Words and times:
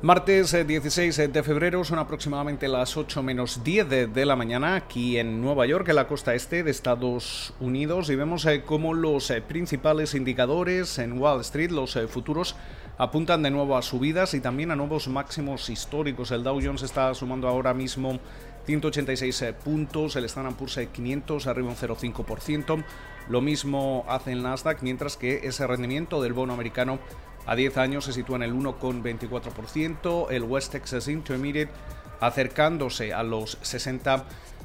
Martes 0.00 0.52
16 0.52 1.18
eh, 1.18 1.26
de 1.26 1.42
febrero 1.42 1.82
son 1.82 1.98
aproximadamente 1.98 2.68
las 2.68 2.96
8 2.96 3.20
menos 3.20 3.64
10 3.64 4.14
de, 4.14 4.26
la 4.26 4.36
mañana 4.36 4.76
aquí 4.76 5.18
en 5.18 5.40
Nueva 5.40 5.66
York, 5.66 5.88
en 5.88 5.96
la 5.96 6.06
costa 6.06 6.36
este 6.36 6.62
de 6.62 6.70
Estados 6.70 7.52
Unidos, 7.58 8.08
y 8.08 8.14
vemos 8.14 8.46
eh, 8.46 8.62
cómo 8.64 8.94
los 8.94 9.28
eh, 9.32 9.42
principales 9.42 10.14
indicadores 10.14 11.00
en 11.00 11.20
Wall 11.20 11.40
Street, 11.40 11.72
los 11.72 11.98
futuros, 12.08 12.54
apuntan 12.96 13.42
de 13.42 13.50
nuevo 13.50 13.76
a 13.76 13.82
subidas 13.82 14.34
y 14.34 14.40
también 14.40 14.70
a 14.70 14.76
nuevos 14.76 15.08
máximos 15.08 15.68
históricos. 15.68 16.30
El 16.30 16.44
Dow 16.44 16.60
Jones 16.62 16.84
está 16.84 17.12
sumando 17.14 17.48
ahora 17.48 17.74
mismo 17.74 18.20
186 18.66 19.54
puntos, 19.64 20.14
el 20.14 20.26
Standard 20.26 20.54
Poor's 20.54 20.78
500 20.92 21.48
arriba 21.48 21.70
un 21.70 21.76
0,5%, 21.76 22.84
lo 23.28 23.40
mismo 23.40 24.04
hace 24.08 24.30
el 24.30 24.44
Nasdaq, 24.44 24.80
mientras 24.82 25.16
que 25.16 25.40
ese 25.42 25.66
rendimiento 25.66 26.22
del 26.22 26.34
bono 26.34 26.52
americano 26.52 27.00
a 27.48 27.56
10 27.56 27.78
años 27.78 28.04
se 28.04 28.12
sitúa 28.12 28.36
en 28.36 28.42
el 28.42 28.54
1,24%, 28.54 30.26
el 30.30 30.42
West 30.44 30.72
Texas 30.72 31.08
Intermediate 31.08 31.72
acercándose 32.20 33.14
a 33.14 33.22
los 33.22 33.58
60 33.62 34.24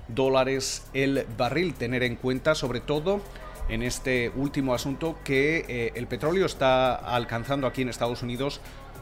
dólares 0.09 0.85
el 0.93 1.25
barril. 1.37 1.73
Tener 1.75 2.03
en 2.03 2.17
cuenta 2.17 2.55
sobre 2.55 2.81
todo 2.81 3.21
en 3.69 3.83
este 3.83 4.31
último 4.35 4.73
asunto 4.73 5.17
que 5.23 5.65
eh, 5.67 5.91
el 5.95 6.07
petróleo 6.07 6.45
está 6.45 6.95
alcanzando 6.95 7.67
aquí 7.67 7.83
en 7.83 7.89
Estados 7.89 8.21
Unidos 8.21 8.59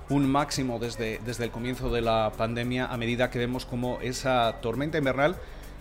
un 0.10 0.30
máximo 0.30 0.78
desde, 0.78 1.20
desde 1.26 1.46
el 1.46 1.52
comienzo 1.52 1.90
de 1.90 2.02
la 2.02 2.32
pandemia 2.38 2.86
a 2.86 2.98
medida 2.98 3.32
que 3.32 3.40
vemos 3.40 3.66
como 3.66 4.00
esa 4.02 4.58
tormenta 4.62 4.98
invernal 5.00 5.38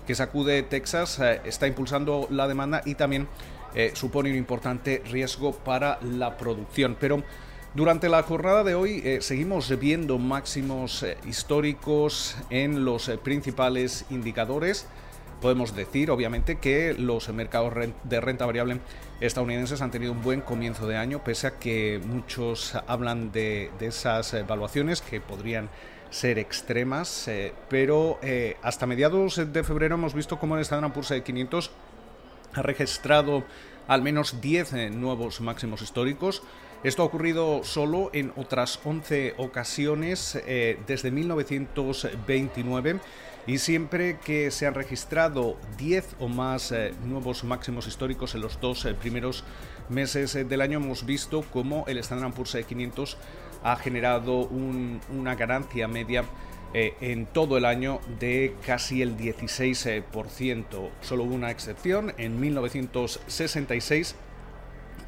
que 0.06 0.14
sacude 0.14 0.62
Texas 0.62 1.19
eh, 1.19 1.41
está 1.44 1.67
impulsando 1.67 2.27
la 2.30 2.48
demanda 2.48 2.80
y 2.86 2.94
también 2.94 3.28
eh, 3.74 3.92
supone 3.94 4.30
un 4.30 4.36
importante 4.36 5.02
riesgo 5.11 5.52
para 5.52 6.00
la 6.02 6.36
producción. 6.36 6.96
Pero 6.98 7.22
durante 7.72 8.08
la 8.08 8.24
jornada 8.24 8.64
de 8.64 8.74
hoy 8.74 9.00
eh, 9.04 9.20
seguimos 9.20 9.78
viendo 9.78 10.18
máximos 10.18 11.04
eh, 11.04 11.16
históricos 11.24 12.36
en 12.50 12.84
los 12.84 13.08
eh, 13.08 13.16
principales 13.16 14.06
indicadores. 14.10 14.88
Podemos 15.40 15.77
decir, 15.77 16.10
obviamente, 16.10 16.58
que 16.58 16.94
los 16.98 17.28
mercados 17.28 17.72
de 18.02 18.20
renta 18.20 18.44
variable 18.44 18.80
estadounidenses 19.20 19.82
han 19.82 19.92
tenido 19.92 20.10
un 20.12 20.20
buen 20.20 20.40
comienzo 20.40 20.88
de 20.88 20.96
año, 20.96 21.22
pese 21.22 21.46
a 21.46 21.58
que 21.58 22.00
muchos 22.04 22.74
hablan 22.88 23.30
de, 23.30 23.70
esas 23.80 24.34
evaluaciones 24.34 25.00
que 25.00 25.20
podrían 25.20 25.70
ser 26.10 26.38
extremas, 26.38 27.30
pero 27.70 28.18
hasta 28.62 28.86
mediados 28.86 29.40
de 29.50 29.64
febrero 29.64 29.94
hemos 29.94 30.12
visto 30.12 30.38
cómo 30.38 30.56
el 30.56 30.60
Standard 30.62 30.92
Poor's 30.92 31.22
500 31.24 31.70
ha 32.52 32.60
registrado 32.62 33.44
al 33.88 34.02
menos 34.02 34.42
10 34.42 34.90
nuevos 34.90 35.40
máximos 35.40 35.80
históricos. 35.80 36.42
Esto 36.83 37.03
ha 37.03 37.05
ocurrido 37.05 37.62
solo 37.62 38.09
en 38.14 38.33
otras 38.36 38.81
11 38.84 39.34
ocasiones 39.36 40.41
eh, 40.47 40.78
desde 40.86 41.11
1929 41.11 43.00
y 43.47 43.59
siempre 43.59 44.19
que 44.19 44.50
se 44.50 44.67
han 44.67 44.73
registrado 44.73 45.58
10 45.77 46.17
o 46.20 46.28
más 46.28 46.73
eh, 46.73 46.95
nuevos 47.05 47.45
máximos 47.45 47.86
históricos 47.86 48.34
en 48.34 48.41
los 48.41 48.58
dos 48.62 48.86
eh, 48.86 48.95
primeros 48.95 49.45
meses 49.91 50.33
del 50.33 50.62
año 50.62 50.78
hemos 50.78 51.05
visto 51.05 51.45
cómo 51.53 51.84
el 51.86 51.98
Standard 51.98 52.33
Poor's 52.33 52.56
500 52.67 53.19
ha 53.62 53.77
generado 53.77 54.48
una 54.48 55.34
ganancia 55.34 55.86
media 55.86 56.25
en 56.73 57.27
todo 57.27 57.58
el 57.58 57.64
año 57.67 58.01
de 58.20 58.55
casi 58.64 59.02
el 59.02 59.19
16%. 59.19 60.90
Solo 61.02 61.24
hubo 61.24 61.35
una 61.35 61.51
excepción 61.51 62.14
en 62.17 62.40
1966 62.40 64.14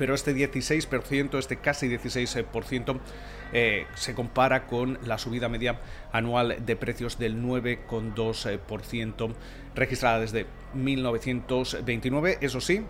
pero 0.02 0.16
este 0.16 0.34
16%, 0.34 1.38
este 1.38 1.58
casi 1.58 1.86
16%, 1.86 2.98
eh, 3.52 3.86
se 3.94 4.16
compara 4.16 4.66
con 4.66 4.98
la 5.06 5.16
subida 5.16 5.48
media 5.48 5.78
anual 6.10 6.56
de 6.66 6.74
precios 6.74 7.20
del 7.20 7.40
9,2% 7.40 9.32
registrada 9.76 10.18
desde 10.18 10.46
1929. 10.74 12.38
Eso 12.40 12.60
sí, 12.60 12.82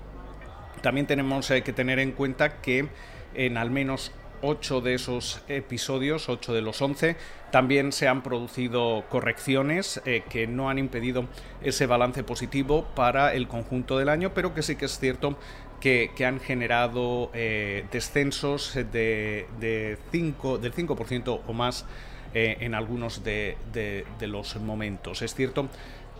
también 0.80 1.06
tenemos 1.06 1.50
eh, 1.50 1.62
que 1.62 1.74
tener 1.74 1.98
en 1.98 2.12
cuenta 2.12 2.62
que 2.62 2.88
en 3.34 3.58
al 3.58 3.70
menos 3.70 4.10
8 4.42 4.80
de 4.80 4.94
esos 4.94 5.41
episodios, 5.48 6.28
8 6.28 6.53
de 6.53 6.62
los 6.62 6.82
11, 6.82 7.16
también 7.50 7.92
se 7.92 8.08
han 8.08 8.22
producido 8.22 9.04
correcciones 9.08 10.03
eh, 10.04 10.25
que 10.28 10.47
no 10.47 10.69
han 10.69 10.78
impedido 10.78 11.26
ese 11.62 11.86
balance 11.86 12.25
positivo 12.25 12.86
para 12.94 13.34
el 13.34 13.47
conjunto 13.47 13.98
del 13.98 14.08
año, 14.08 14.32
pero 14.34 14.54
que 14.54 14.62
sí 14.62 14.76
que 14.76 14.86
es 14.86 14.98
cierto 14.98 15.36
que, 15.80 16.10
han 16.25 16.41
generado 16.41 17.30
eh, 17.34 17.86
descensos 17.91 18.75
de, 18.75 19.47
de 19.60 19.98
5, 20.12 20.59
del 20.59 20.74
5% 20.74 21.41
o 21.47 21.53
más 21.53 21.84
eh, 22.34 22.56
en 22.60 22.74
algunos 22.74 23.24
de, 23.24 23.56
los 24.20 24.56
momentos. 24.56 25.22
Es 25.22 25.34
cierto 25.34 25.69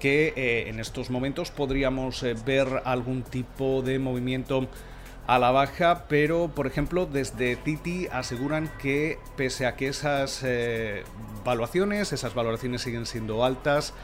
que 0.00 0.69
en 0.69 0.81
estos 0.81 1.10
momentos 1.10 1.53
podríamos 1.53 2.25
ver 2.44 2.83
algún 2.84 3.22
tipo 3.22 3.83
de 3.83 4.00
movimiento 4.00 4.69
a 5.27 5.38
la 5.38 5.50
baja, 5.50 6.06
pero 6.09 6.49
por 6.49 6.66
ejemplo 6.66 7.06
desde 7.06 7.56
Titi 7.56 8.09
aseguran 8.10 8.71
que 8.81 9.19
pese 9.37 9.66
a 9.66 9.77
que 9.77 9.88
esas 9.88 10.43
eh, 10.44 11.05
valuaciones, 11.44 12.12
esas 12.12 12.34
valoraciones 12.34 12.83
siguen 12.83 13.06
siendo 13.06 13.44
altas, 13.44 13.94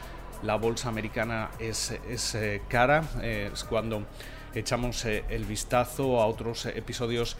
la 0.43 0.55
bolsa 0.55 0.87
americana 0.87 1.49
es, 1.59 1.91
eh, 2.35 2.61
cara, 2.69 3.03
eh, 3.21 3.49
es 3.53 3.63
cuando 3.65 4.03
echamos 4.55 5.05
el 5.05 5.45
vistazo 5.45 6.19
a 6.19 6.25
otros 6.25 6.65
episodios 6.65 7.37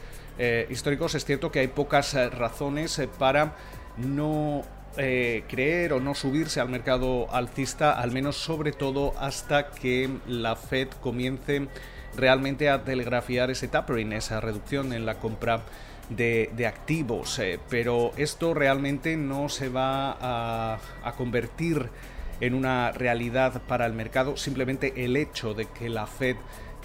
históricos, 0.70 1.16
es 1.16 1.26
cierto 1.26 1.52
que 1.52 1.60
hay 1.60 1.68
pocas 1.68 2.14
razones 2.32 3.02
para 3.18 3.56
no 3.98 4.64
creer 4.96 5.92
o 5.92 6.00
no 6.00 6.14
subirse 6.14 6.62
al 6.62 6.70
mercado 6.70 7.28
alcista, 7.34 8.00
al 8.00 8.12
menos 8.12 8.38
sobre 8.38 8.72
todo 8.72 9.16
hasta 9.20 9.72
que 9.72 10.08
la 10.28 10.56
Fed 10.56 10.90
comience 11.02 11.68
realmente 12.16 12.70
a 12.70 12.84
telegrafiar 12.84 13.50
ese 13.52 13.68
tapering, 13.68 14.14
esa 14.14 14.42
reducción 14.42 14.94
en 14.94 15.06
la 15.06 15.16
compra 15.16 15.62
de, 16.10 16.66
activos. 16.68 17.40
Eh, 17.40 17.60
pero 17.70 18.12
esto 18.18 18.54
realmente 18.54 19.18
no 19.18 19.50
se 19.50 19.70
va 19.70 20.18
a, 20.20 20.80
convertir 21.18 21.90
en 22.42 22.54
una 22.54 22.92
realidad 22.92 23.62
para 23.68 23.86
el 23.86 23.94
mercado. 23.94 24.38
Simplemente 24.38 25.06
el 25.06 25.18
hecho 25.18 25.54
de 25.54 25.66
que 25.66 25.90
la 25.90 26.08
Fed 26.08 26.38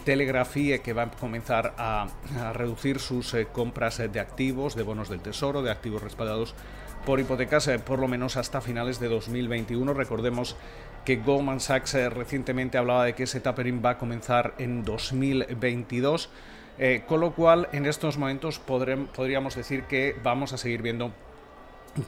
telegrafíe 0.04 0.80
que 0.80 0.92
va 0.92 1.04
a 1.04 1.10
comenzar 1.10 1.74
a, 1.78 2.08
reducir 2.52 2.98
sus 2.98 3.32
eh, 3.34 3.46
compras 3.50 4.02
de 4.12 4.20
activos, 4.20 4.74
de 4.74 4.82
bonos 4.82 5.08
del 5.08 5.20
tesoro, 5.20 5.62
de 5.62 5.70
activos 5.70 6.02
respaldados 6.02 6.54
por 7.04 7.20
hipotecas, 7.20 7.68
eh, 7.68 7.78
por 7.78 7.98
lo 7.98 8.08
menos 8.08 8.36
hasta 8.36 8.60
finales 8.60 8.98
de 8.98 9.08
2021. 9.08 9.92
Recordemos 9.92 10.56
que 11.04 11.16
Goldman 11.16 11.60
Sachs 11.60 11.94
eh, 11.94 12.08
recientemente 12.08 12.78
hablaba 12.78 13.04
de 13.04 13.14
que 13.14 13.24
ese 13.24 13.40
tapering 13.40 13.82
va 13.84 13.90
a 13.90 13.98
comenzar 13.98 14.54
en 14.58 14.84
2022. 14.84 16.30
Eh, 16.78 17.04
con 17.06 17.20
lo 17.20 17.32
cual, 17.32 17.68
en 17.72 17.86
estos 17.86 18.18
momentos 18.18 18.58
podríamos 18.58 19.54
decir 19.54 19.84
que 19.84 20.16
vamos 20.22 20.52
a 20.52 20.58
seguir 20.58 20.82
viendo 20.82 21.12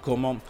cómo 0.00 0.40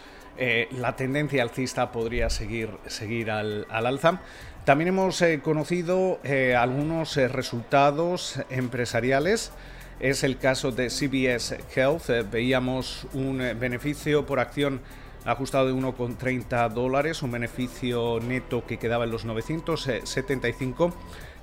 la 0.71 0.95
tendencia 0.95 1.41
alcista 1.41 1.91
podría 1.91 2.29
seguir, 2.29 2.69
seguir 2.85 3.31
al, 3.31 3.65
alza. 3.69 4.21
También 4.65 4.89
hemos 4.89 5.23
conocido 5.41 6.19
algunos 6.55 7.15
resultados 7.15 8.39
empresariales. 8.51 9.51
Es 9.99 10.23
el 10.23 10.37
caso 10.37 10.71
de 10.71 10.89
CBS 10.89 11.57
Health. 11.75 12.29
veíamos 12.31 13.07
un 13.13 13.39
beneficio 13.59 14.25
por 14.25 14.39
acción 14.39 14.79
ajustado 15.25 15.67
de 15.67 15.73
1,30 15.73 16.69
dólares, 16.69 17.21
un 17.23 17.31
beneficio 17.31 18.21
neto 18.21 18.65
que 18.65 18.77
quedaba 18.77 19.03
en 19.03 19.11
los 19.11 19.25
975 19.25 20.93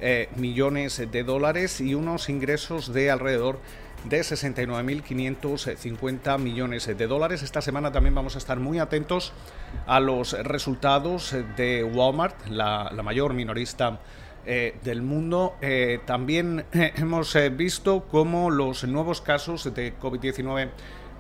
eh, 0.01 0.29
millones 0.37 1.03
de 1.11 1.23
dólares 1.23 1.81
y 1.81 1.95
unos 1.95 2.29
ingresos 2.29 2.93
de 2.93 3.11
alrededor 3.11 3.61
de 4.05 4.21
69.550 4.21 6.39
millones 6.39 6.87
de 6.87 7.07
dólares. 7.07 7.43
Esta 7.43 7.61
semana 7.61 7.93
también 7.93 8.15
vamos 8.15 8.37
a 8.37 8.39
estar 8.39 8.61
muy 8.61 8.79
atentos 8.79 9.33
a 9.87 10.01
los 10.01 10.33
resultados 10.45 11.37
de 11.57 11.85
Walmart, 11.85 12.49
la, 12.49 12.91
mayor 13.03 13.35
minorista 13.35 14.01
eh, 14.47 14.77
del 14.83 15.03
mundo. 15.03 15.57
Eh, 15.61 16.01
también 16.07 16.65
hemos 16.73 17.37
visto 17.53 18.07
cómo 18.11 18.51
los 18.51 18.85
nuevos 18.85 19.21
casos 19.21 19.73
de 19.75 19.99
COVID-19 19.99 20.71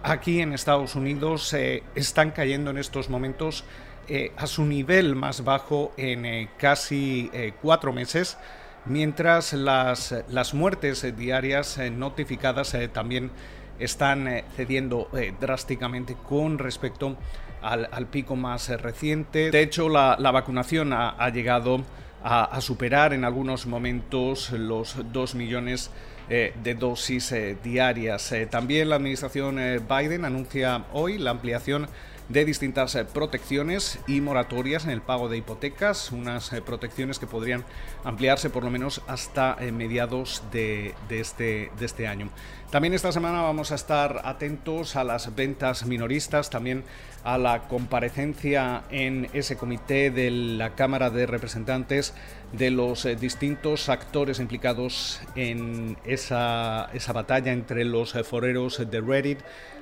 aquí 0.04 0.40
en 0.40 0.52
Estados 0.52 0.94
Unidos 0.94 1.52
eh, 1.54 1.82
están 1.94 2.30
cayendo 2.30 2.70
en 2.70 2.78
estos 2.78 3.08
momentos 3.08 3.64
eh, 4.06 4.32
a 4.36 4.46
su 4.46 4.64
nivel 4.64 5.16
más 5.16 5.42
bajo 5.42 5.92
en 5.96 6.26
eh, 6.26 6.50
casi 6.58 7.30
cuatro 7.62 7.92
meses, 7.92 8.36
mientras 8.84 9.54
las, 9.54 10.14
las 10.28 10.52
muertes 10.52 11.16
diarias 11.16 11.78
notificadas 11.90 12.76
también 12.92 13.30
están 13.78 14.42
cediendo 14.54 15.08
drásticamente 15.40 16.16
con 16.28 16.58
respecto 16.58 17.16
al, 17.62 18.06
pico 18.08 18.36
más 18.36 18.68
reciente. 18.68 19.50
De 19.50 19.62
hecho, 19.62 19.88
la, 19.88 20.16
vacunación 20.16 20.92
ha, 20.92 21.28
llegado 21.30 21.82
a, 22.24 22.58
superar 22.62 23.12
en 23.12 23.24
algunos 23.24 23.66
momentos 23.66 24.50
los 24.50 24.96
2 25.12 25.34
millones 25.34 25.90
eh, 26.30 26.54
de 26.62 26.74
dosis 26.74 27.32
eh, 27.32 27.56
diarias. 27.62 28.32
Eh, 28.32 28.46
también 28.46 28.88
la 28.88 28.96
administración 28.96 29.56
Biden 29.86 30.24
anuncia 30.24 30.86
hoy 30.94 31.18
la 31.18 31.32
ampliación 31.32 31.86
de 32.28 32.44
distintas 32.44 32.96
protecciones 33.12 33.98
y 34.06 34.20
moratorias 34.20 34.84
en 34.84 34.90
el 34.90 35.02
pago 35.02 35.28
de 35.28 35.36
hipotecas, 35.36 36.10
unas 36.12 36.50
protecciones 36.64 37.18
que 37.18 37.26
podrían 37.26 37.64
ampliarse 38.02 38.50
por 38.50 38.64
lo 38.64 38.70
menos 38.70 39.02
hasta 39.06 39.56
mediados 39.72 40.42
de, 40.50 40.94
este, 41.10 41.70
de 41.78 41.86
este 41.86 42.06
año. 42.06 42.30
También 42.70 42.94
esta 42.94 43.12
semana 43.12 43.42
vamos 43.42 43.70
a 43.70 43.76
estar 43.76 44.22
atentos 44.24 44.96
a 44.96 45.04
las 45.04 45.34
ventas 45.36 45.86
minoristas, 45.86 46.50
también 46.50 46.82
a 47.22 47.38
la 47.38 47.68
comparecencia 47.68 48.82
en 48.90 49.28
ese 49.32 49.56
comité 49.56 50.10
de 50.10 50.30
la 50.30 50.74
Cámara 50.74 51.10
de 51.10 51.26
Representantes 51.26 52.14
de 52.56 52.70
los 52.70 53.04
eh, 53.04 53.16
distintos 53.16 53.88
actores 53.88 54.38
implicados 54.38 55.20
en 55.34 55.96
esa, 56.04 56.88
esa 56.92 57.12
batalla 57.12 57.52
entre 57.52 57.84
los 57.84 58.14
eh, 58.14 58.24
foreros 58.24 58.82
de 58.90 59.00
Reddit, 59.00 59.40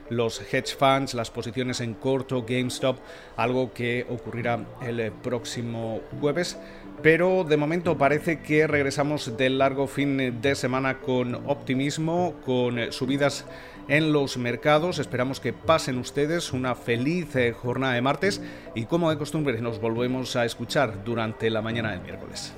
los 0.09 0.41
hedge 0.41 0.77
funds, 0.77 1.15
las 1.15 1.31
posiciones 1.31 1.81
en 1.81 1.95
corto, 1.95 2.45
GameStop, 2.47 2.99
algo 3.37 3.73
que 3.73 4.07
ocurrirá 4.09 4.65
el 4.83 5.01
eh, 5.01 5.13
próximo 5.23 6.01
jueves. 6.21 6.59
Pero 7.00 7.44
de 7.44 7.56
momento 7.56 7.97
parece 7.99 8.41
que 8.41 8.67
regresamos 8.67 9.37
del 9.37 9.59
largo 9.59 9.87
fin 9.87 10.41
de 10.41 10.55
semana 10.55 10.99
con 10.99 11.35
optimismo, 11.35 12.35
con 12.44 12.93
subidas 12.93 13.44
en 13.89 14.12
los 14.12 14.37
mercados. 14.37 14.99
Esperamos 14.99 15.41
que 15.41 15.53
pasen 15.53 15.99
ustedes 15.99 16.53
una 16.53 16.75
feliz 16.75 17.35
jornada 17.61 17.94
de 17.94 18.03
martes 18.03 18.41
y 18.75 18.85
como 18.85 19.11
de 19.11 19.19
costumbre 19.19 19.61
nos 19.61 19.81
volvemos 19.81 20.37
a 20.37 20.44
escuchar 20.44 21.05
durante 21.05 21.50
la 21.50 21.62
mañana 21.62 21.91
del 21.91 22.03
miércoles. 22.03 22.53